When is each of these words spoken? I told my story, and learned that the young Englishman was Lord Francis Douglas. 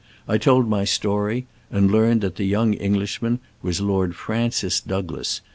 I 0.27 0.39
told 0.39 0.67
my 0.67 0.83
story, 0.83 1.45
and 1.69 1.91
learned 1.91 2.21
that 2.21 2.35
the 2.35 2.43
young 2.45 2.73
Englishman 2.73 3.37
was 3.61 3.81
Lord 3.81 4.15
Francis 4.15 4.79
Douglas. 4.81 5.41